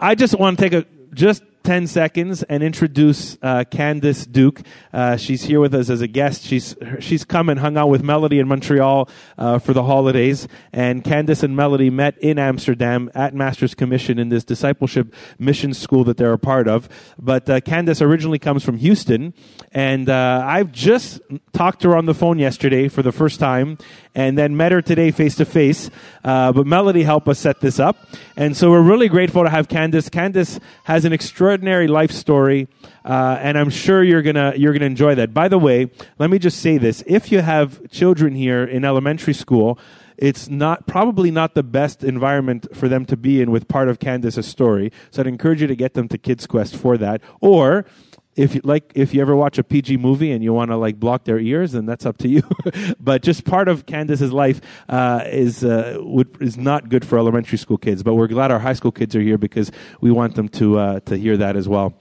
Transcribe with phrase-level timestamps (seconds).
[0.00, 4.62] I just want to take a just 10 seconds and introduce uh, Candace Duke.
[4.90, 6.42] Uh, she's here with us as a guest.
[6.44, 9.06] She's, she's come and hung out with Melody in Montreal
[9.36, 10.48] uh, for the holidays.
[10.72, 16.04] And Candace and Melody met in Amsterdam at Master's Commission in this discipleship mission school
[16.04, 16.88] that they're a part of.
[17.18, 19.34] But uh, Candace originally comes from Houston.
[19.70, 21.20] And uh, I've just
[21.52, 23.76] talked to her on the phone yesterday for the first time
[24.14, 25.90] and then met her today face to face.
[26.22, 27.98] But Melody helped us set this up.
[28.38, 30.08] And so we're really grateful to have Candace.
[30.08, 32.68] Candace has an extraordinary extraordinary life story,
[33.04, 35.34] uh, and I'm sure you're gonna you're gonna enjoy that.
[35.34, 39.34] By the way, let me just say this: if you have children here in elementary
[39.34, 39.76] school,
[40.16, 43.98] it's not probably not the best environment for them to be in with part of
[43.98, 44.92] Candace's story.
[45.10, 47.84] So I'd encourage you to get them to Kids Quest for that, or
[48.38, 50.98] if you like if you ever watch a PG movie and you want to like
[50.98, 52.42] block their ears, then that's up to you.
[53.00, 57.58] but just part of Candace's life uh, is uh, would, is not good for elementary
[57.58, 58.02] school kids.
[58.02, 61.00] But we're glad our high school kids are here because we want them to uh,
[61.00, 61.94] to hear that as well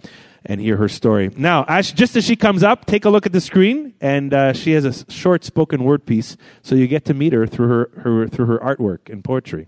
[0.45, 1.30] and hear her story.
[1.36, 4.53] Now, as, just as she comes up, take a look at the screen, and uh,
[4.53, 7.90] she has a short spoken word piece, so you get to meet her through her,
[8.02, 9.67] her through her artwork and poetry.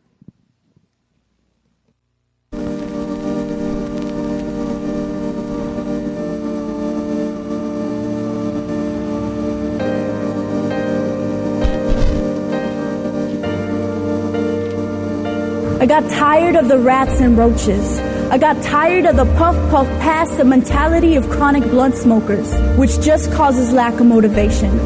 [15.80, 18.00] I got tired of the rats and roaches.
[18.30, 23.00] I got tired of the puff puff pass the mentality of chronic blunt smokers, which
[23.00, 24.78] just causes lack of motivation.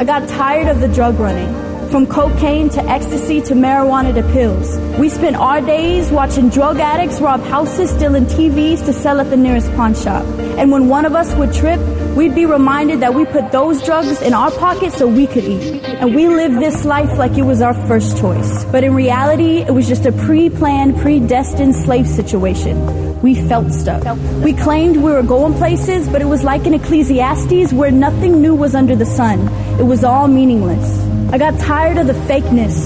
[0.00, 1.71] I got tired of the drug running.
[1.92, 4.78] From cocaine to ecstasy to marijuana to pills.
[4.98, 9.36] We spent our days watching drug addicts rob houses, stealing TVs to sell at the
[9.36, 10.24] nearest pawn shop.
[10.56, 11.78] And when one of us would trip,
[12.16, 15.84] we'd be reminded that we put those drugs in our pocket so we could eat.
[15.84, 18.64] And we lived this life like it was our first choice.
[18.72, 23.20] But in reality, it was just a pre planned, predestined slave situation.
[23.20, 24.02] We felt stuck.
[24.42, 28.54] We claimed we were going places, but it was like in Ecclesiastes where nothing new
[28.54, 29.46] was under the sun.
[29.78, 31.11] It was all meaningless.
[31.32, 32.76] I got tired of the fakeness.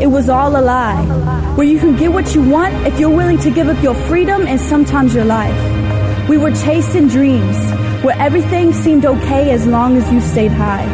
[0.00, 1.04] It was all a lie.
[1.56, 4.46] Where you can get what you want if you're willing to give up your freedom
[4.46, 6.28] and sometimes your life.
[6.28, 7.56] We were chasing dreams
[8.04, 10.86] where everything seemed okay as long as you stayed high.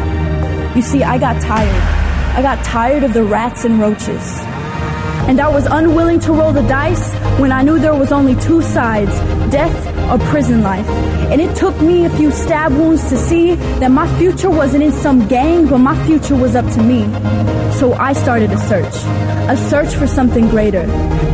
[0.73, 1.83] You see, I got tired.
[2.35, 4.39] I got tired of the rats and roaches.
[5.29, 8.63] And I was unwilling to roll the dice when I knew there was only two
[8.63, 9.11] sides
[9.51, 10.87] death or prison life.
[11.31, 14.91] And it took me a few stab wounds to see that my future wasn't in
[14.91, 17.01] some gang, but my future was up to me.
[17.73, 18.95] So I started a search,
[19.49, 20.85] a search for something greater.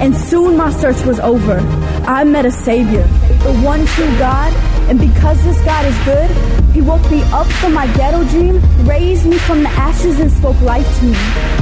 [0.01, 1.59] And soon my search was over.
[2.07, 3.03] I met a savior,
[3.43, 4.51] the one true God.
[4.89, 6.29] And because this God is good,
[6.73, 10.59] He woke me up from my ghetto dream, raised me from the ashes, and spoke
[10.61, 11.17] life to me.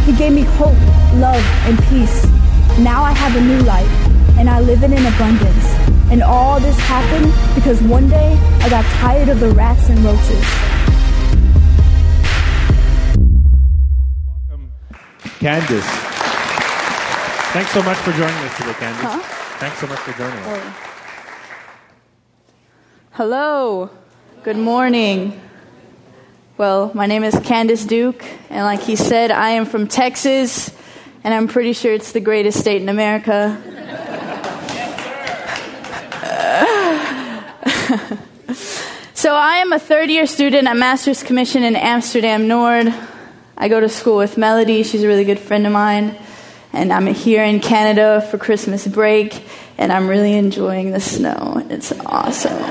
[0.06, 0.80] He gave me hope,
[1.20, 2.26] love, and peace.
[2.80, 3.92] Now I have a new life,
[4.38, 5.99] and I live it in abundance.
[6.12, 10.44] And all this happened because one day I got tired of the rats and roaches.
[14.28, 14.72] Welcome,
[15.40, 15.86] Candace.
[17.54, 19.04] Thanks so much for joining us today, Candace.
[19.04, 19.20] Huh?
[19.60, 20.46] Thanks so much for joining us.
[20.48, 20.86] Oh.
[23.12, 23.90] Hello.
[24.44, 25.40] Good morning.
[26.58, 30.76] Well, my name is Candace Duke, and like he said, I am from Texas,
[31.24, 33.62] and I'm pretty sure it's the greatest state in America.
[39.14, 42.94] so, I am a third year student at Master's Commission in Amsterdam Nord.
[43.58, 46.16] I go to school with Melody, she's a really good friend of mine,
[46.72, 49.44] and I'm here in Canada for Christmas break,
[49.78, 51.66] and I'm really enjoying the snow.
[51.70, 52.64] It's awesome.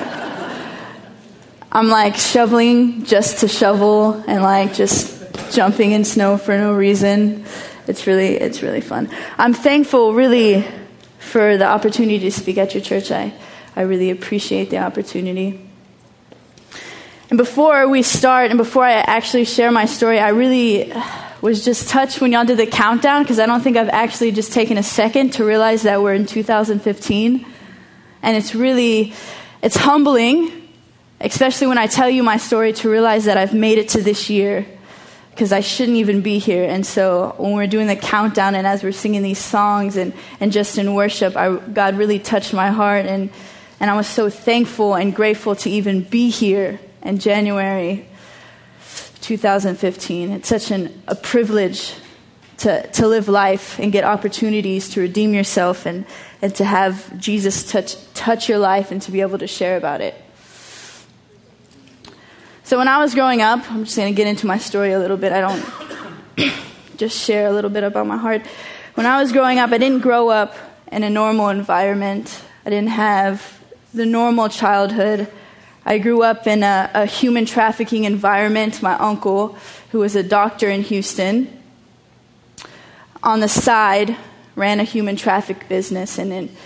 [1.73, 7.45] I'm like shoveling just to shovel and like just jumping in snow for no reason.
[7.89, 9.11] It's really it's really fun.
[9.37, 10.65] I'm thankful really
[11.19, 13.11] for the opportunity to speak at your church.
[13.11, 13.33] I
[13.79, 15.61] I really appreciate the opportunity.
[17.31, 20.93] And before we start and before I actually share my story, I really
[21.41, 24.53] was just touched when y'all did the countdown because I don't think I've actually just
[24.53, 27.47] taken a second to realize that we're in 2015.
[28.23, 29.13] And it's really
[29.63, 30.59] it's humbling
[31.21, 34.31] especially when I tell you my story, to realize that I've made it to this
[34.31, 34.67] year
[35.31, 36.65] because I shouldn't even be here.
[36.65, 40.53] And so when we're doing the countdown and as we're singing these songs and, and
[40.53, 43.07] just in worship, I, God really touched my heart.
[43.07, 43.31] And,
[43.81, 48.09] and I was so thankful and grateful to even be here in January
[49.21, 50.31] 2015.
[50.31, 51.95] It's such an, a privilege
[52.59, 56.05] to, to live life and get opportunities to redeem yourself and,
[56.43, 60.01] and to have Jesus touch, touch your life and to be able to share about
[60.01, 60.15] it.
[62.65, 64.99] So when I was growing up, I'm just going to get into my story a
[64.99, 65.33] little bit.
[65.33, 66.53] I don't
[66.97, 68.43] just share a little bit about my heart.
[68.95, 70.57] When I was growing up, I didn't grow up
[70.91, 72.43] in a normal environment.
[72.67, 73.58] I didn't have
[73.95, 75.29] the normal childhood.
[75.85, 78.83] I grew up in a, a human trafficking environment.
[78.83, 79.57] My uncle,
[79.91, 81.63] who was a doctor in Houston,
[83.23, 84.17] on the side
[84.55, 86.19] ran a human traffic business.
[86.19, 86.57] And, and,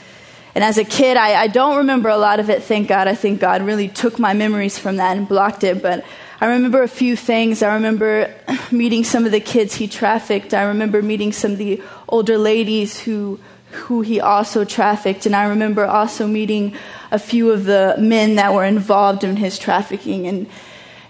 [0.55, 3.07] and as a kid, I, I don't remember a lot of it, thank God.
[3.07, 5.83] I think God really took my memories from that and blocked it.
[5.83, 6.05] But
[6.41, 7.63] I remember a few things.
[7.63, 8.35] I remember
[8.73, 10.53] meeting some of the kids he trafficked.
[10.53, 13.39] I remember meeting some of the older ladies who,
[13.73, 15.27] who he also trafficked.
[15.27, 16.75] And I remember also meeting
[17.11, 20.27] a few of the men that were involved in his trafficking.
[20.27, 20.49] And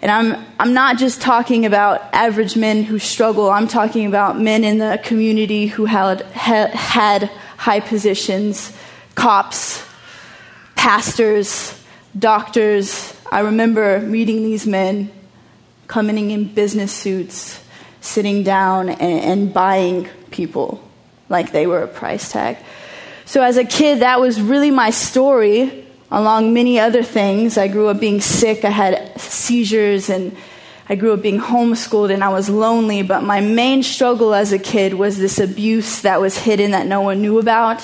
[0.03, 4.65] and I'm, I'm not just talking about average men who struggle, I'm talking about men
[4.65, 8.77] in the community who had, had high positions,
[9.15, 9.87] cops,
[10.75, 11.81] pastors,
[12.19, 13.17] doctors.
[13.31, 15.13] I remember meeting these men
[15.87, 17.63] coming in business suits,
[18.01, 20.83] sitting down and, and buying people
[21.29, 22.59] like they were a price tag.
[23.25, 27.57] So as a kid, that was really my story along many other things.
[27.57, 30.37] I grew up being sick, I had seizures, and
[30.89, 33.03] I grew up being homeschooled, and I was lonely.
[33.03, 37.01] But my main struggle as a kid was this abuse that was hidden that no
[37.01, 37.81] one knew about,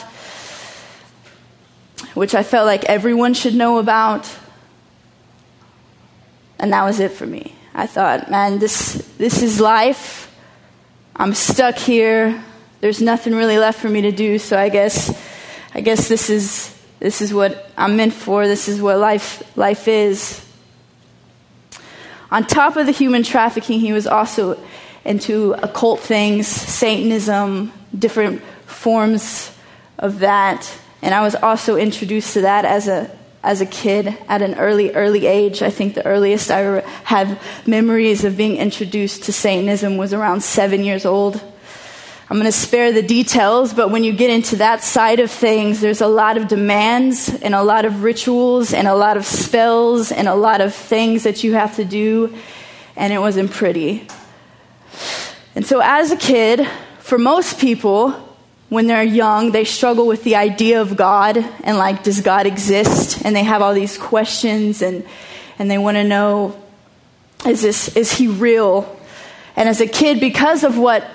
[2.15, 4.31] which I felt like everyone should know about.
[6.59, 7.55] And that was it for me.
[7.75, 10.35] I thought, man, this, this is life.
[11.17, 12.45] I'm stuck here.
[12.81, 15.17] There's nothing really left for me to do, so I guess,
[15.75, 18.47] I guess this is this is what I'm meant for.
[18.47, 20.45] This is what life, life is.
[22.31, 24.61] On top of the human trafficking, he was also
[25.05, 29.53] into occult things, Satanism, different forms
[29.99, 30.71] of that.
[31.01, 33.09] And I was also introduced to that as a,
[33.45, 35.63] as a kid at an early, early age.
[35.63, 40.83] I think the earliest I have memories of being introduced to Satanism was around seven
[40.83, 41.41] years old.
[42.31, 45.81] I'm going to spare the details, but when you get into that side of things,
[45.81, 50.13] there's a lot of demands and a lot of rituals and a lot of spells
[50.13, 52.35] and a lot of things that you have to do,
[52.97, 54.07] and it wasn't pretty.
[55.55, 58.11] And so, as a kid, for most people,
[58.69, 63.25] when they're young, they struggle with the idea of God and, like, does God exist?
[63.25, 65.07] And they have all these questions and,
[65.59, 66.63] and they want to know,
[67.47, 69.01] is, this, is he real?
[69.57, 71.09] And as a kid, because of what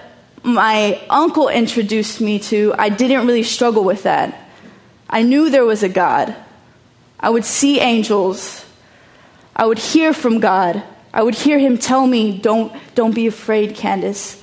[0.44, 4.50] my uncle introduced me to, I didn't really struggle with that.
[5.10, 6.36] I knew there was a God.
[7.20, 8.66] I would see angels.
[9.56, 10.84] I would hear from God.
[11.14, 14.42] I would hear him tell me, Don't, don't be afraid, Candace.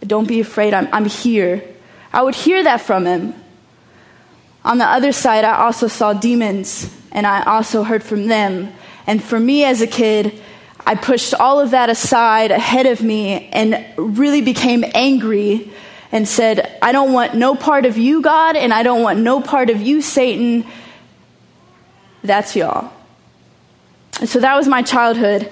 [0.00, 1.64] Don't be afraid, I'm, I'm here.
[2.12, 3.34] I would hear that from him.
[4.64, 8.72] On the other side, I also saw demons, and I also heard from them.
[9.06, 10.40] And for me as a kid,
[10.88, 15.68] I pushed all of that aside ahead of me and really became angry
[16.12, 19.40] and said, I don't want no part of you, God, and I don't want no
[19.40, 20.64] part of you, Satan.
[22.22, 22.92] That's y'all.
[24.20, 25.50] And so that was my childhood,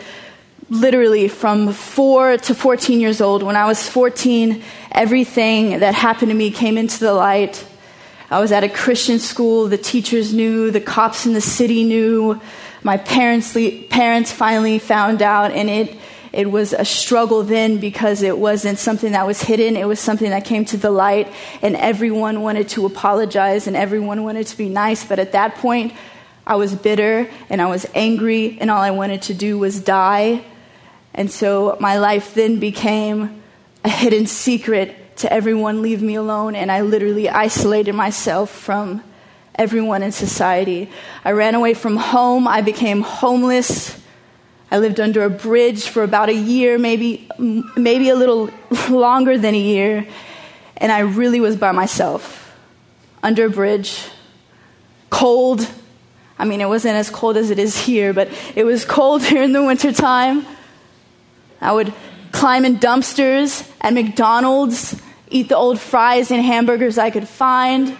[0.70, 3.42] literally from 4 to 14 years old.
[3.42, 7.66] When I was 14, everything that happened to me came into the light.
[8.30, 9.66] I was at a Christian school.
[9.66, 12.40] The teachers knew, the cops in the city knew
[12.84, 13.56] my parents,
[13.88, 15.96] parents finally found out, and it,
[16.32, 19.76] it was a struggle then because it wasn't something that was hidden.
[19.76, 21.32] It was something that came to the light,
[21.62, 25.02] and everyone wanted to apologize and everyone wanted to be nice.
[25.02, 25.94] But at that point,
[26.46, 30.44] I was bitter and I was angry, and all I wanted to do was die.
[31.14, 33.42] And so my life then became
[33.82, 39.02] a hidden secret to everyone leave me alone, and I literally isolated myself from
[39.54, 40.90] everyone in society.
[41.24, 42.48] I ran away from home.
[42.48, 44.00] I became homeless.
[44.70, 48.50] I lived under a bridge for about a year, maybe, maybe a little
[48.90, 50.06] longer than a year.
[50.76, 52.52] And I really was by myself
[53.22, 54.06] under a bridge,
[55.10, 55.66] cold.
[56.38, 59.42] I mean, it wasn't as cold as it is here, but it was cold here
[59.42, 60.44] in the wintertime.
[61.60, 61.94] I would
[62.32, 67.96] climb in dumpsters at McDonald's, eat the old fries and hamburgers I could find.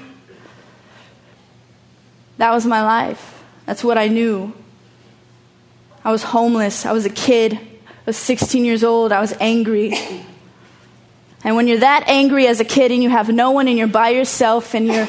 [2.38, 3.42] That was my life.
[3.66, 4.52] That's what I knew.
[6.04, 6.84] I was homeless.
[6.84, 7.54] I was a kid.
[7.54, 9.12] I was 16 years old.
[9.12, 9.94] I was angry.
[11.44, 13.86] And when you're that angry as a kid and you have no one and you're
[13.86, 15.08] by yourself and you're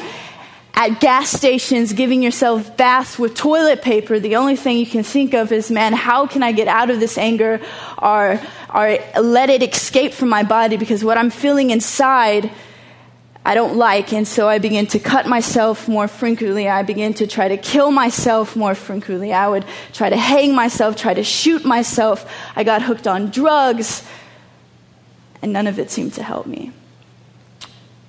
[0.74, 5.32] at gas stations giving yourself baths with toilet paper, the only thing you can think
[5.32, 7.62] of is, man, how can I get out of this anger
[7.96, 8.38] or,
[8.74, 10.76] or let it escape from my body?
[10.76, 12.50] Because what I'm feeling inside
[13.46, 16.68] I don't like, and so I begin to cut myself more frequently.
[16.68, 19.32] I begin to try to kill myself more frequently.
[19.32, 22.28] I would try to hang myself, try to shoot myself.
[22.56, 24.04] I got hooked on drugs,
[25.42, 26.72] and none of it seemed to help me.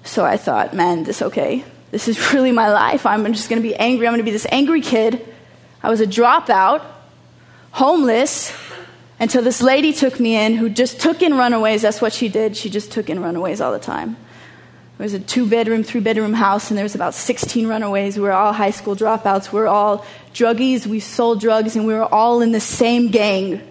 [0.03, 1.63] So I thought, man, this okay.
[1.91, 3.05] this is really my life.
[3.05, 4.07] I'm just going to be angry.
[4.07, 5.23] I'm going to be this angry kid.
[5.83, 6.83] I was a dropout,
[7.73, 8.51] homeless,
[9.19, 11.83] until this lady took me in who just took in runaways.
[11.83, 12.57] That's what she did.
[12.57, 14.17] She just took in runaways all the time.
[14.99, 18.17] It was a two bedroom, three bedroom house, and there was about 16 runaways.
[18.17, 19.51] We were all high school dropouts.
[19.51, 20.87] We were all druggies.
[20.87, 23.61] We sold drugs, and we were all in the same gang.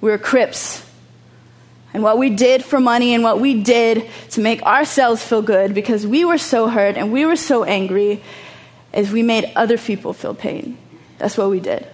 [0.00, 0.84] We were Crips.
[1.94, 5.74] And what we did for money and what we did to make ourselves feel good
[5.74, 8.22] because we were so hurt and we were so angry
[8.94, 10.78] is we made other people feel pain.
[11.18, 11.86] That's what we did.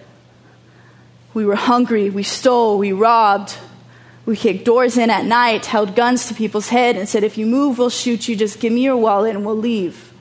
[1.33, 3.57] We were hungry, we stole, we robbed,
[4.29, 7.47] we kicked doors in at night, held guns to people's head, and said, If you
[7.47, 8.35] move, we'll shoot you.
[8.35, 10.13] Just give me your wallet and we'll leave.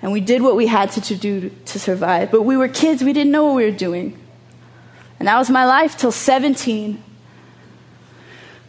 [0.00, 2.30] And we did what we had to, do to survive.
[2.30, 4.18] But we were kids, we didn't know what we were doing.
[5.18, 7.02] And that was my life till 17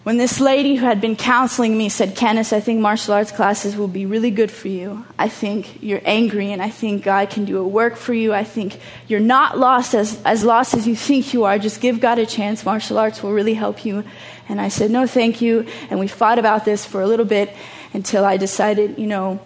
[0.07, 3.75] when this lady who had been counseling me said, Candace, I think martial arts classes
[3.75, 5.05] will be really good for you.
[5.19, 8.33] I think you're angry and I think God can do a work for you.
[8.33, 11.59] I think you're not lost as, as lost as you think you are.
[11.59, 12.63] Just give God a chance.
[12.63, 14.05] Martial arts will really help you.
[14.47, 15.67] And I said, no, thank you.
[15.89, 17.53] And we fought about this for a little bit
[17.91, 19.41] until I decided, you know,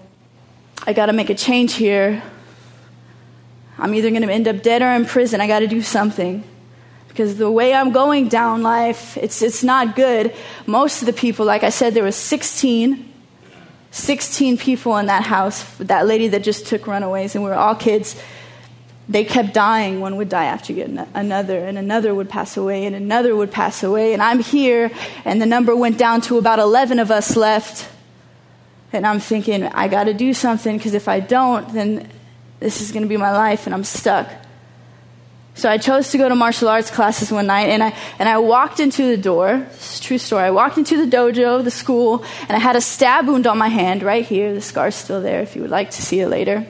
[0.86, 2.22] I got to make a change here.
[3.80, 5.42] I'm either going to end up dead or in prison.
[5.42, 6.44] I got to do something
[7.12, 10.34] because the way I'm going down life, it's, it's not good.
[10.66, 13.12] Most of the people, like I said, there was 16,
[13.92, 17.76] 16 people in that house, that lady that just took runaways, and we were all
[17.76, 18.16] kids.
[19.10, 20.00] They kept dying.
[20.00, 20.74] One would die after
[21.14, 24.14] another, and another would pass away, and another would pass away.
[24.14, 24.90] And I'm here,
[25.26, 27.90] and the number went down to about 11 of us left.
[28.94, 32.10] And I'm thinking, I got to do something, because if I don't, then
[32.62, 34.32] this is going to be my life, and I'm stuck.
[35.54, 38.38] So I chose to go to martial arts classes one night, and I, and I
[38.38, 39.68] walked into the door.
[39.74, 40.44] It's a true story.
[40.44, 43.68] I walked into the dojo, the school, and I had a stab wound on my
[43.68, 44.54] hand right here.
[44.54, 46.66] The scar's still there if you would like to see it later.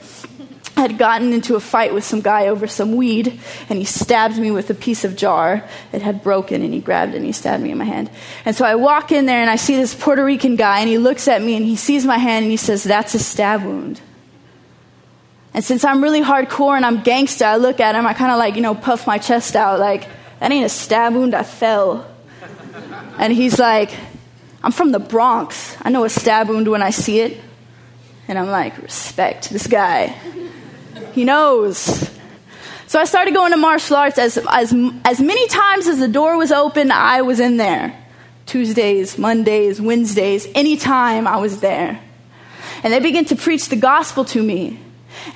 [0.76, 4.38] I had gotten into a fight with some guy over some weed, and he stabbed
[4.38, 5.68] me with a piece of jar.
[5.92, 8.10] It had broken, and he grabbed it and he stabbed me in my hand.
[8.44, 10.98] And so I walk in there, and I see this Puerto Rican guy, and he
[10.98, 14.00] looks at me, and he sees my hand, and he says, That's a stab wound.
[15.54, 18.38] And since I'm really hardcore and I'm gangster, I look at him, I kind of
[18.38, 20.08] like, you know, puff my chest out, like,
[20.40, 22.08] that ain't a stab wound, I fell.
[23.18, 23.90] And he's like,
[24.62, 25.76] I'm from the Bronx.
[25.82, 27.38] I know a stab wound when I see it.
[28.28, 30.16] And I'm like, respect this guy.
[31.12, 32.10] He knows.
[32.86, 36.36] So I started going to martial arts as, as, as many times as the door
[36.36, 37.96] was open, I was in there.
[38.46, 42.00] Tuesdays, Mondays, Wednesdays, anytime I was there.
[42.82, 44.78] And they began to preach the gospel to me.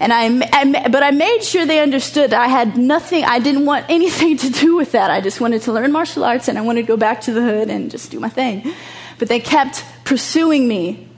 [0.00, 3.87] And I, I, but I made sure they understood I had nothing, I didn't want
[3.90, 5.11] anything to do with that.
[5.11, 7.42] I just wanted to learn martial arts and I wanted to go back to the
[7.42, 8.75] hood and just do my thing.
[9.18, 11.09] But they kept pursuing me,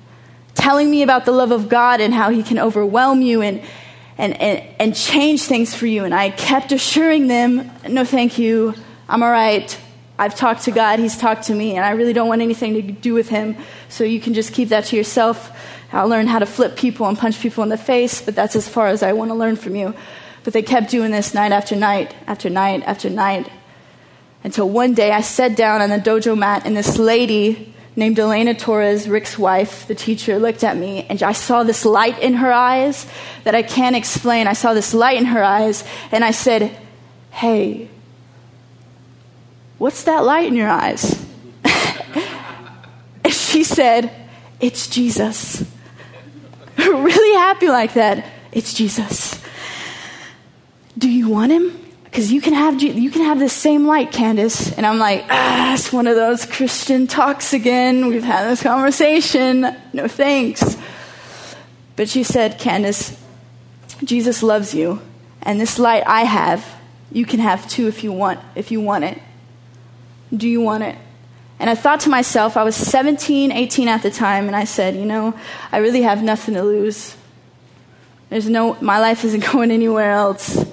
[0.55, 3.61] telling me about the love of God and how He can overwhelm you and,
[4.17, 6.05] and, and, and change things for you.
[6.05, 8.75] And I kept assuring them, no, thank you,
[9.09, 9.79] I'm all right.
[10.21, 12.83] I've talked to God, He's talked to me, and I really don't want anything to
[12.83, 13.57] do with Him.
[13.89, 15.53] So you can just keep that to yourself.
[15.93, 18.69] I'll learn how to flip people and punch people in the face, but that's as
[18.69, 19.95] far as I want to learn from you.
[20.45, 23.51] But they kept doing this night after night, after night, after night.
[24.45, 28.55] Until one day I sat down on the dojo mat, and this lady named Elena
[28.55, 32.53] Torres, Rick's wife, the teacher, looked at me, and I saw this light in her
[32.53, 33.07] eyes
[33.45, 34.47] that I can't explain.
[34.47, 36.79] I saw this light in her eyes, and I said,
[37.31, 37.89] Hey,
[39.79, 41.27] what's that light in your eyes?
[43.25, 44.13] and she said,
[44.61, 45.65] It's Jesus.
[46.87, 48.25] really happy like that.
[48.53, 49.41] It's Jesus.
[50.97, 51.77] Do you want him?
[52.05, 54.73] Because you can have you can have the same light, Candace.
[54.73, 58.07] And I'm like, ah, it's one of those Christian talks again.
[58.07, 59.67] We've had this conversation.
[59.93, 60.77] No thanks.
[61.97, 63.21] But she said, Candace,
[64.05, 65.03] Jesus loves you,
[65.43, 66.65] and this light I have,
[67.11, 69.21] you can have too if you want if you want it.
[70.35, 70.97] Do you want it?
[71.61, 74.95] And I thought to myself, I was 17, 18 at the time, and I said,
[74.95, 75.35] you know,
[75.73, 77.17] I really have nothing to lose.
[78.31, 80.65] There's no, my life isn't going anywhere else.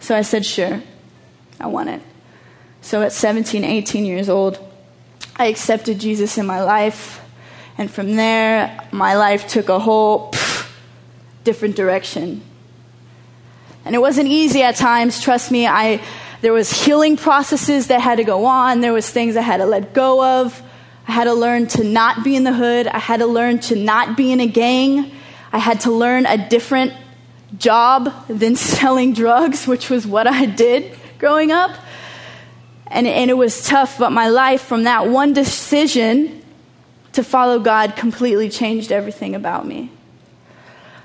[0.00, 0.82] So I said, sure,
[1.60, 2.00] I want it.
[2.80, 4.58] So at 17, 18 years old,
[5.36, 7.20] I accepted Jesus in my life.
[7.76, 10.70] And from there, my life took a whole pff,
[11.44, 12.42] different direction.
[13.84, 15.66] And it wasn't easy at times, trust me.
[15.66, 16.00] I,
[16.40, 18.80] there was healing processes that had to go on.
[18.80, 20.62] There was things I had to let go of.
[21.08, 22.86] I had to learn to not be in the hood.
[22.86, 25.12] I had to learn to not be in a gang.
[25.52, 26.92] I had to learn a different
[27.56, 31.70] job than selling drugs, which was what I did growing up.
[32.88, 36.42] And, and it was tough, but my life from that one decision
[37.12, 39.90] to follow God completely changed everything about me.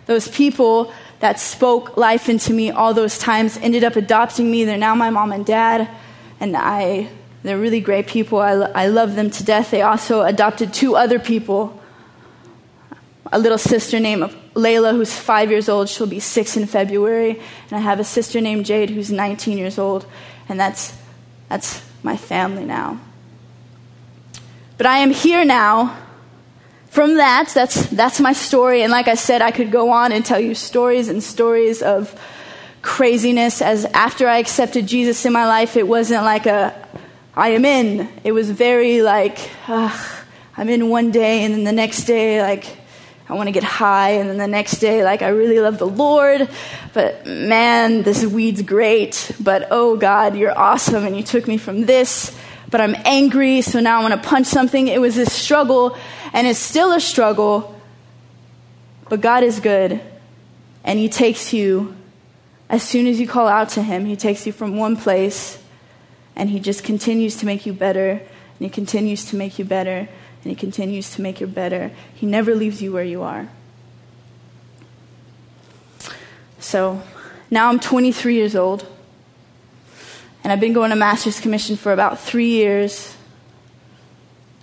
[0.05, 4.65] Those people that spoke life into me all those times ended up adopting me.
[4.65, 5.87] They're now my mom and dad,
[6.39, 7.07] and I,
[7.43, 8.39] they're really great people.
[8.39, 9.71] I, I love them to death.
[9.71, 11.81] They also adopted two other people
[13.31, 14.23] a little sister named
[14.55, 15.89] Layla, who's five years old.
[15.89, 17.39] She'll be six in February.
[17.69, 20.05] And I have a sister named Jade, who's 19 years old.
[20.49, 20.97] And that's,
[21.47, 22.99] that's my family now.
[24.77, 25.97] But I am here now
[26.91, 28.83] from that, that's, that's my story.
[28.83, 32.13] And like I said, I could go on and tell you stories and stories of
[32.81, 33.62] craziness.
[33.62, 36.75] As after I accepted Jesus in my life, it wasn't like a,
[37.33, 38.10] I am in.
[38.25, 42.77] It was very like, I'm in one day, and then the next day, like,
[43.29, 45.88] I want to get high, and then the next day, like, I really love the
[45.88, 46.50] Lord,
[46.91, 51.86] but man, this weed's great, but oh God, you're awesome, and you took me from
[51.86, 52.38] this,
[52.69, 54.89] but I'm angry, so now I want to punch something.
[54.89, 55.98] It was this struggle
[56.33, 57.79] and it's still a struggle,
[59.09, 60.01] but God is good.
[60.83, 61.95] And He takes you,
[62.69, 65.61] as soon as you call out to Him, He takes you from one place
[66.35, 68.11] and He just continues to make you better.
[68.11, 69.97] And He continues to make you better.
[70.00, 70.09] And
[70.43, 71.91] He continues to make you better.
[72.15, 73.50] He never leaves you where you are.
[76.59, 77.01] So
[77.50, 78.88] now I'm 23 years old.
[80.43, 83.15] And I've been going to Master's Commission for about three years.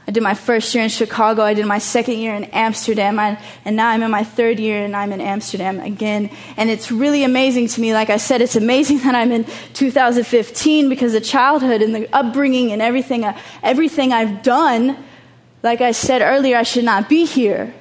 [0.08, 1.42] I did my first year in Chicago.
[1.42, 3.18] I did my second year in Amsterdam.
[3.18, 6.30] I, and now I'm in my third year and I'm in Amsterdam again.
[6.56, 7.92] And it's really amazing to me.
[7.92, 12.72] Like I said, it's amazing that I'm in 2015 because the childhood and the upbringing
[12.72, 14.96] and everything, uh, everything I've done,
[15.62, 17.74] like I said earlier, I should not be here.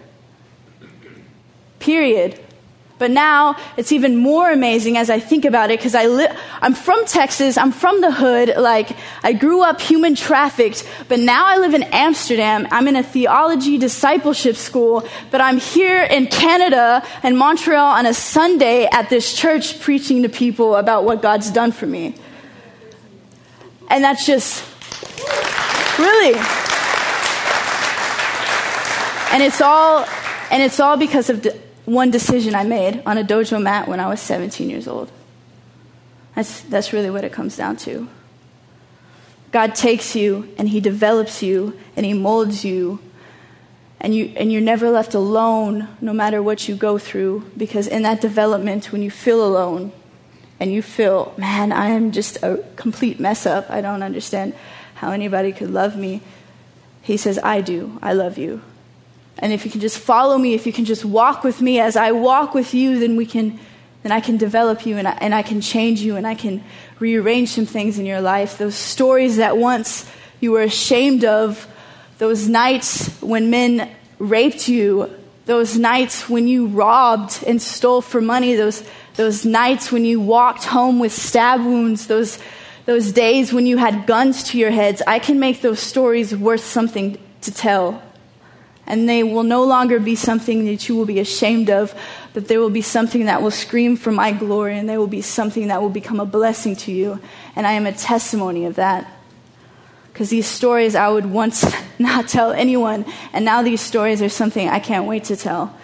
[1.80, 2.38] Period.
[3.00, 6.30] But now it's even more amazing as I think about it because I li-
[6.62, 11.46] I'm from Texas, I'm from the hood, like I grew up human trafficked, but now
[11.46, 12.68] I live in Amsterdam.
[12.72, 18.16] I'm in a theology discipleship school, but I'm here in Canada and Montreal on a
[18.16, 22.16] Sunday at this church preaching to people about what God's done for me.
[23.90, 24.66] And that's just
[26.00, 26.34] really.
[29.32, 30.06] And it's all
[30.50, 31.46] and it's all because of
[31.88, 35.10] one decision I made on a dojo mat when I was 17 years old.
[36.36, 38.10] That's, that's really what it comes down to.
[39.54, 43.00] God takes you and He develops you and He molds you,
[44.02, 48.02] and, you, and you're never left alone no matter what you go through, because in
[48.02, 49.94] that development, when you feel alone
[50.60, 54.54] and you feel, man, I am just a complete mess up, I don't understand
[54.96, 56.22] how anybody could love me,
[57.02, 58.62] He says, I do, I love you.
[59.40, 61.96] And if you can just follow me, if you can just walk with me as
[61.96, 63.60] I walk with you, then we can
[64.04, 66.64] then I can develop you and I, and I can change you and I can
[67.00, 68.58] rearrange some things in your life.
[68.58, 71.68] Those stories that once you were ashamed of,
[72.18, 75.14] those nights when men raped you,
[75.46, 78.82] those nights when you robbed and stole for money, those,
[79.16, 82.40] those nights when you walked home with stab wounds, those,
[82.86, 86.64] those days when you had guns to your heads, I can make those stories worth
[86.64, 88.02] something to tell
[88.88, 91.94] and they will no longer be something that you will be ashamed of,
[92.34, 95.22] but they will be something that will scream for my glory, and they will be
[95.22, 97.20] something that will become a blessing to you.
[97.56, 99.12] And I am a testimony of that.
[100.14, 101.66] Because these stories I would once
[102.00, 105.78] not tell anyone, and now these stories are something I can't wait to tell.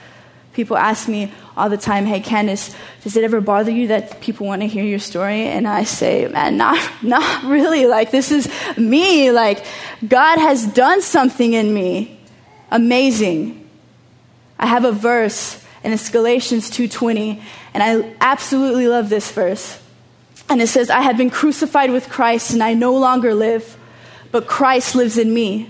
[0.54, 4.48] People ask me all the time, hey, Candace, does it ever bother you that people
[4.48, 5.42] want to hear your story?
[5.42, 7.86] And I say, man, not, not really.
[7.86, 9.32] Like, this is me.
[9.32, 9.66] Like,
[10.08, 12.13] God has done something in me
[12.74, 13.70] amazing.
[14.60, 17.42] I have a verse and it's Galatians 2:20
[17.74, 19.78] and I absolutely love this verse.
[20.50, 23.78] And it says, "I have been crucified with Christ and I no longer live,
[24.32, 25.70] but Christ lives in me.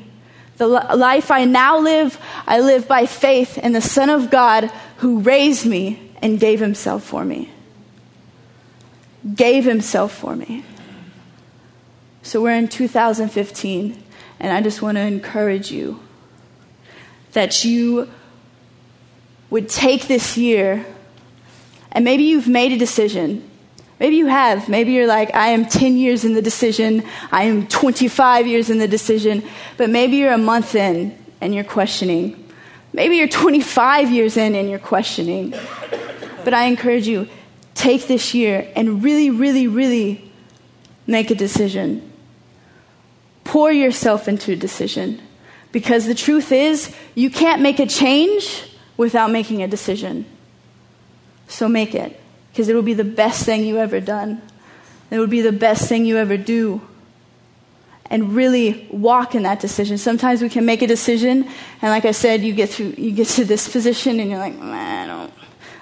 [0.58, 5.20] The life I now live, I live by faith in the Son of God who
[5.20, 7.50] raised me and gave himself for me."
[9.36, 10.63] Gave himself for me.
[12.24, 14.02] So we're in 2015
[14.39, 16.00] and I just want to encourage you
[17.34, 18.10] that you
[19.50, 20.86] would take this year
[21.93, 23.48] and maybe you've made a decision.
[24.00, 24.67] Maybe you have.
[24.67, 27.04] Maybe you're like, I am 10 years in the decision.
[27.32, 29.43] I am 25 years in the decision.
[29.78, 32.52] But maybe you're a month in and you're questioning.
[32.91, 35.54] Maybe you're 25 years in and you're questioning.
[36.43, 37.30] But I encourage you,
[37.76, 40.32] take this year and really, really, really
[41.06, 42.12] make a decision.
[43.43, 45.22] Pour yourself into a decision.
[45.74, 48.64] Because the truth is, you can't make a change
[48.96, 50.24] without making a decision.
[51.50, 52.18] So make it,
[52.52, 54.42] because it will be the best thing you ever done.
[55.12, 56.80] It will be the best thing you ever do.
[58.14, 59.98] and really walk in that decision.
[59.98, 61.50] Sometimes we can make a decision,
[61.82, 64.58] and like I said, you get to you get to this position, and you're like,
[64.60, 64.92] man,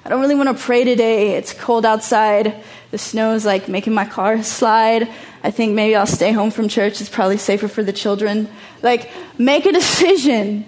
[0.04, 1.36] I don't, really want to pray today.
[1.36, 2.64] It's cold outside.
[2.90, 5.08] The snow's like making my car slide.
[5.44, 7.02] I think maybe I'll stay home from church.
[7.02, 8.50] It's probably safer for the children.
[8.82, 10.66] Like, make a decision.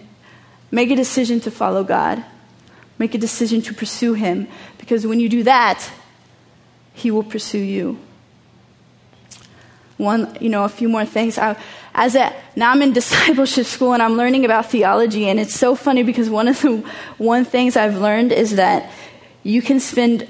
[0.72, 2.24] Make a decision to follow God.
[3.00, 4.48] Make a decision to pursue Him.
[4.78, 5.89] Because when you do that,
[6.93, 8.00] He will pursue you
[9.98, 11.38] one, you know, a few more things.
[11.38, 11.58] I,
[11.93, 15.76] as a, now I'm in discipleship school and I'm learning about theology, and it's so
[15.76, 16.78] funny because one of the
[17.17, 18.91] one things I've learned is that
[19.43, 20.27] you can spend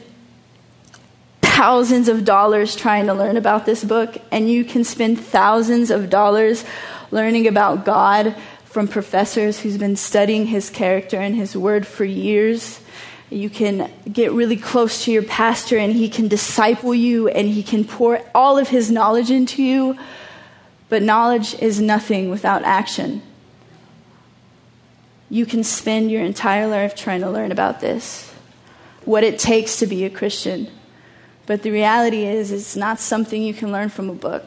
[1.41, 6.09] thousands of dollars trying to learn about this book, and you can spend thousands of
[6.09, 6.65] dollars
[7.11, 12.81] learning about God from professors who's been studying his character and his word for years.
[13.29, 17.61] You can get really close to your pastor and he can disciple you and he
[17.61, 19.97] can pour all of his knowledge into you.
[20.89, 23.21] But knowledge is nothing without action.
[25.29, 28.32] You can spend your entire life trying to learn about this,
[29.05, 30.69] what it takes to be a Christian.
[31.45, 34.45] But the reality is, it's not something you can learn from a book.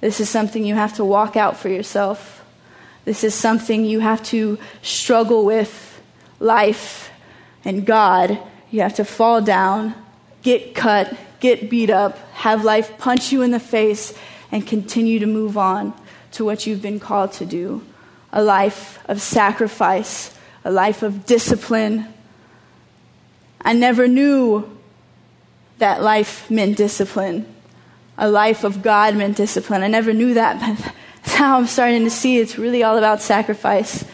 [0.00, 2.44] This is something you have to walk out for yourself.
[3.04, 6.00] This is something you have to struggle with
[6.38, 7.10] life
[7.64, 8.38] and God,
[8.70, 9.94] you have to fall down,
[10.42, 14.14] get cut, get beat up, have life punch you in the face,
[14.50, 15.94] and continue to move on
[16.32, 17.84] to what you've been called to do
[18.34, 22.12] a life of sacrifice, a life of discipline.
[23.62, 24.78] I never knew
[25.78, 27.46] that life meant discipline.
[28.18, 29.82] A life of God meant discipline.
[29.82, 30.94] I never knew that, but
[31.38, 34.04] now I'm starting to see it's really all about sacrifice.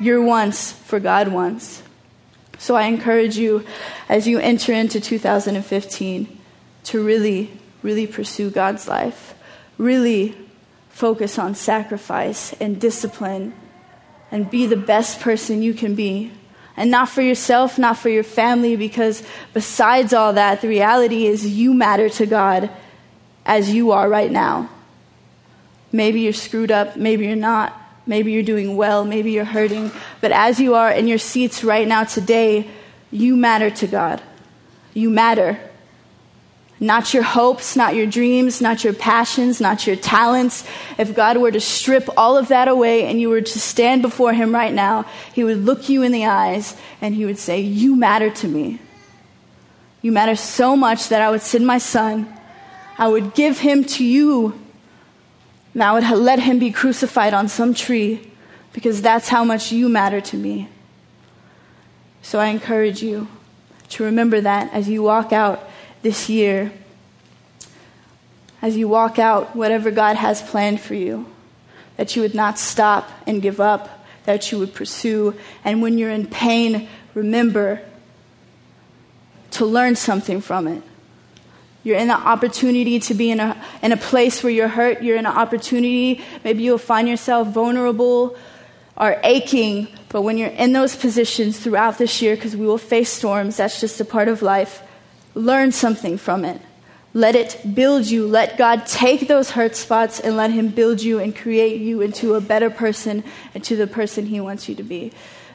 [0.00, 1.82] Your wants for God wants.
[2.58, 3.64] So I encourage you
[4.08, 6.38] as you enter into 2015
[6.84, 7.50] to really,
[7.82, 9.34] really pursue God's life,
[9.76, 10.36] really
[10.88, 13.54] focus on sacrifice and discipline,
[14.30, 16.32] and be the best person you can be.
[16.76, 19.22] And not for yourself, not for your family, because
[19.54, 22.70] besides all that, the reality is you matter to God
[23.46, 24.68] as you are right now.
[25.92, 27.82] Maybe you're screwed up, maybe you're not.
[28.08, 29.90] Maybe you're doing well, maybe you're hurting.
[30.20, 32.70] But as you are in your seats right now today,
[33.10, 34.22] you matter to God.
[34.94, 35.58] You matter.
[36.78, 40.66] Not your hopes, not your dreams, not your passions, not your talents.
[40.98, 44.34] If God were to strip all of that away and you were to stand before
[44.34, 47.96] Him right now, He would look you in the eyes and He would say, You
[47.96, 48.78] matter to me.
[50.02, 52.32] You matter so much that I would send my son.
[52.98, 54.58] I would give him to you
[55.74, 58.30] and I would let him be crucified on some tree
[58.72, 60.68] because that's how much you matter to me.
[62.22, 63.28] So I encourage you
[63.90, 65.65] to remember that as you walk out
[66.02, 66.72] this year,
[68.62, 71.26] as you walk out whatever God has planned for you,
[71.96, 75.34] that you would not stop and give up, that you would pursue.
[75.64, 77.80] And when you're in pain, remember
[79.52, 80.82] to learn something from it.
[81.82, 85.02] You're in an opportunity to be in a, in a place where you're hurt.
[85.02, 88.36] You're in an opportunity, maybe you'll find yourself vulnerable
[88.96, 89.88] or aching.
[90.08, 93.80] But when you're in those positions throughout this year, because we will face storms, that's
[93.80, 94.82] just a part of life,
[95.36, 96.60] learn something from it.
[97.14, 98.26] Let it build you.
[98.26, 102.34] Let God take those hurt spots and let Him build you and create you into
[102.34, 103.22] a better person
[103.54, 105.12] and to the person He wants you to be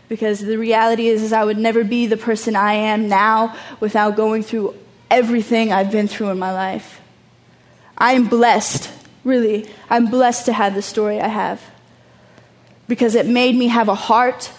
[0.07, 4.17] because the reality is, is I would never be the person I am now without
[4.17, 4.75] going through
[5.09, 6.99] everything I've been through in my life.
[7.97, 8.91] I am blessed,
[9.23, 9.69] really.
[9.89, 11.61] I'm blessed to have the story I have
[12.87, 14.51] because it made me have a heart.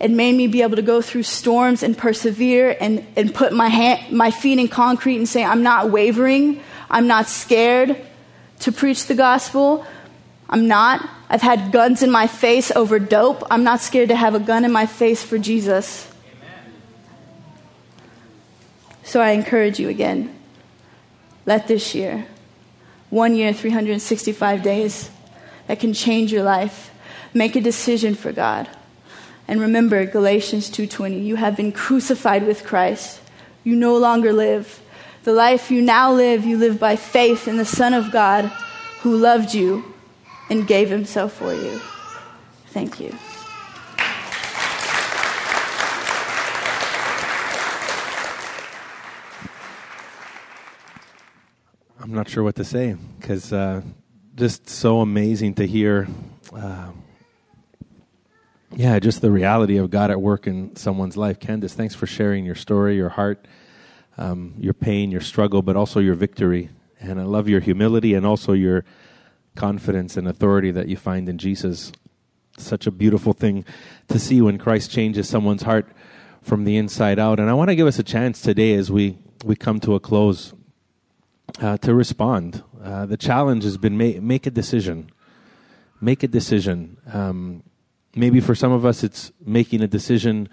[0.00, 3.68] It made me be able to go through storms and persevere and, and put my,
[3.68, 6.62] hand, my feet in concrete and say, I'm not wavering.
[6.90, 7.96] I'm not scared
[8.60, 9.84] to preach the gospel.
[10.48, 11.06] I'm not.
[11.28, 13.44] I've had guns in my face over dope.
[13.50, 16.10] I'm not scared to have a gun in my face for Jesus.
[16.32, 16.72] Amen.
[19.04, 20.34] So I encourage you again
[21.46, 22.26] let this year,
[23.08, 25.10] one year, 365 days,
[25.66, 26.90] that can change your life,
[27.34, 28.68] make a decision for God.
[29.50, 33.18] And remember Galatians 2:20, you have been crucified with Christ.
[33.64, 34.78] You no longer live.
[35.24, 38.44] The life you now live, you live by faith in the Son of God
[39.02, 39.92] who loved you
[40.50, 41.80] and gave himself for you.
[42.68, 43.12] Thank you.
[51.98, 53.82] I'm not sure what to say because uh,
[54.36, 56.06] just so amazing to hear.
[56.54, 56.92] Uh,
[58.80, 61.38] yeah, just the reality of God at work in someone's life.
[61.38, 63.46] Candace, thanks for sharing your story, your heart,
[64.16, 66.70] um, your pain, your struggle, but also your victory.
[66.98, 68.86] And I love your humility and also your
[69.54, 71.92] confidence and authority that you find in Jesus.
[72.56, 73.66] Such a beautiful thing
[74.08, 75.86] to see when Christ changes someone's heart
[76.40, 77.38] from the inside out.
[77.38, 80.00] And I want to give us a chance today as we, we come to a
[80.00, 80.54] close
[81.60, 82.64] uh, to respond.
[82.82, 85.10] Uh, the challenge has been make, make a decision.
[86.00, 86.96] Make a decision.
[87.12, 87.62] Um,
[88.14, 90.48] maybe for some of us, it's making a decision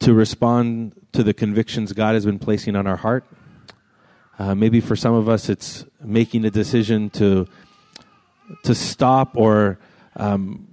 [0.00, 3.24] to respond to the convictions God has been placing on our heart.
[4.38, 7.46] Uh, maybe for some of us, it's making a decision to
[8.62, 9.78] to stop or
[10.16, 10.68] um,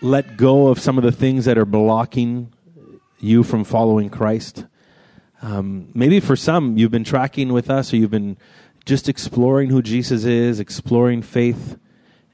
[0.00, 2.50] let go of some of the things that are blocking
[3.18, 4.64] you from following Christ.
[5.42, 8.38] Um, maybe for some, you've been tracking with us, or you've been
[8.86, 11.78] just exploring who Jesus is, exploring faith,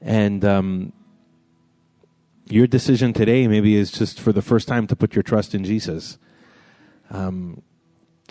[0.01, 0.93] and um,
[2.49, 5.63] your decision today maybe is just for the first time to put your trust in
[5.63, 6.17] Jesus.
[7.09, 7.61] Um,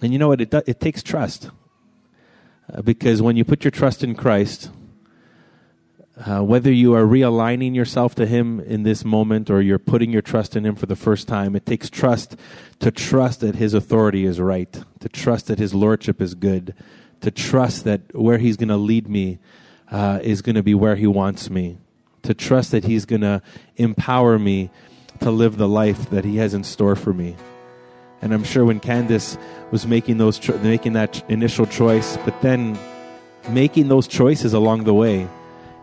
[0.03, 0.41] and you know what?
[0.41, 1.51] It, it takes trust.
[2.73, 4.71] Uh, because when you put your trust in Christ,
[6.25, 10.23] uh, whether you are realigning yourself to Him in this moment or you're putting your
[10.23, 12.37] trust in Him for the first time, it takes trust
[12.81, 16.75] to trust that His authority is right, to trust that His Lordship is good,
[17.21, 19.39] to trust that where He's going to lead me
[19.91, 21.79] uh, is going to be where He wants me,
[22.27, 23.43] to trust that He's going to
[23.77, 24.71] empower me
[25.21, 27.35] to live the life that He has in store for me.
[28.23, 29.39] And I'm sure when Candace
[29.71, 32.79] was making those cho- making that initial choice, but then
[33.51, 35.29] making those choices along the way,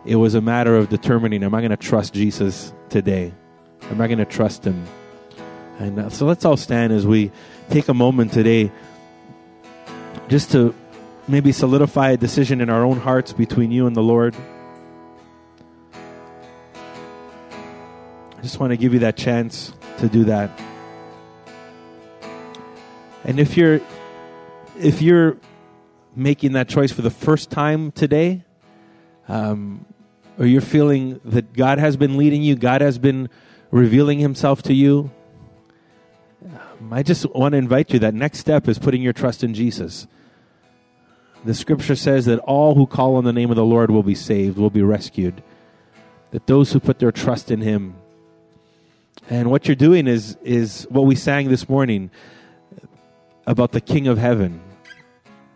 [0.04, 3.32] it was a matter of determining: Am I going to trust Jesus today?
[3.90, 4.84] Am I going to trust Him?
[5.78, 7.30] And uh, so let's all stand as we
[7.70, 8.70] take a moment today,
[10.28, 10.74] just to
[11.26, 14.34] maybe solidify a decision in our own hearts between you and the Lord.
[18.44, 20.50] Just want to give you that chance to do that.
[23.24, 23.80] And if you're
[24.78, 25.38] if you're
[26.14, 28.44] making that choice for the first time today,
[29.28, 29.86] um,
[30.38, 33.30] or you're feeling that God has been leading you, God has been
[33.70, 35.10] revealing Himself to you,
[36.44, 37.98] um, I just want to invite you.
[37.98, 40.06] That next step is putting your trust in Jesus.
[41.46, 44.14] The Scripture says that all who call on the name of the Lord will be
[44.14, 45.42] saved, will be rescued.
[46.32, 47.96] That those who put their trust in Him.
[49.30, 52.10] And what you're doing is is what we sang this morning
[53.46, 54.60] about the King of Heaven.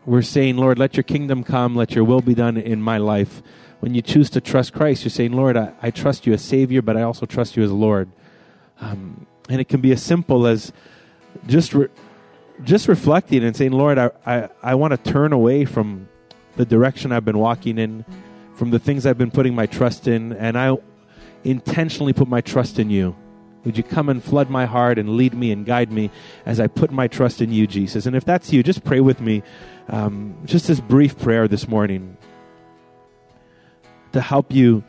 [0.07, 3.43] We're saying, Lord, let your kingdom come, let your will be done in my life.
[3.81, 6.81] When you choose to trust Christ, you're saying, Lord, I, I trust you as Savior,
[6.81, 8.11] but I also trust you as Lord.
[8.81, 10.73] Um, and it can be as simple as
[11.47, 11.89] just re-
[12.65, 16.09] just reflecting and saying, Lord, I, I, I want to turn away from
[16.57, 18.07] the direction I've been walking in,
[18.55, 20.77] from the things I've been putting my trust in, and I
[21.45, 23.15] intentionally put my trust in you.
[23.65, 26.11] Would you come and flood my heart and lead me and guide me
[26.47, 28.07] as I put my trust in you, Jesus?
[28.07, 29.43] And if that's you, just pray with me.
[29.89, 32.17] Um, just this brief prayer this morning
[34.13, 34.85] to help you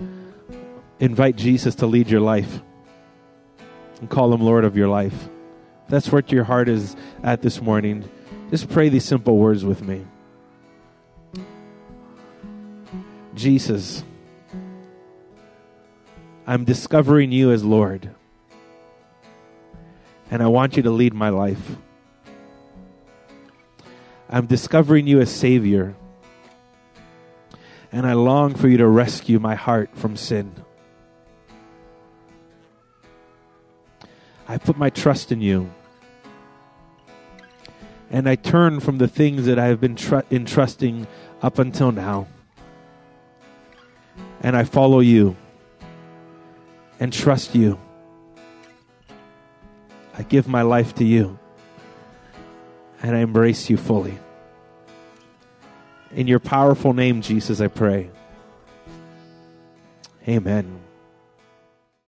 [0.99, 2.61] invite Jesus to lead your life
[3.99, 5.29] and call him Lord of your life.
[5.85, 8.09] If that's what your heart is at this morning.
[8.49, 10.05] Just pray these simple words with me.
[13.35, 14.03] Jesus,
[16.45, 18.13] I'm discovering you as Lord
[20.29, 21.77] and I want you to lead my life.
[24.29, 25.95] I'm discovering you as Savior,
[27.91, 30.53] and I long for you to rescue my heart from sin.
[34.47, 35.71] I put my trust in you,
[38.11, 41.07] and I turn from the things that I have been tr- entrusting
[41.41, 42.27] up until now,
[44.41, 45.35] and I follow you
[46.99, 47.79] and trust you.
[50.19, 51.39] I give my life to you
[53.01, 54.19] and I embrace you fully.
[56.11, 58.11] In your powerful name, Jesus, I pray.
[60.27, 60.81] Amen.